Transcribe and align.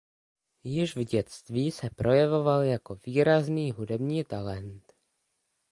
Již 0.63 0.95
v 0.95 1.03
dětství 1.03 1.71
se 1.71 1.89
projevoval 1.89 2.61
jako 2.61 2.95
výrazný 3.05 3.71
hudební 3.71 4.23
talent. 4.23 4.93